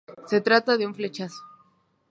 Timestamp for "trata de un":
0.41-0.95